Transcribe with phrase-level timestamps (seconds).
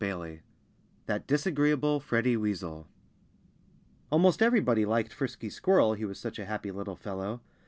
[0.01, 0.39] XXI
[1.05, 2.87] That Disagreeable Freddie Weasel
[4.09, 7.41] Almost everybody liked Frisky Squirrel, he was such a happy little fellow.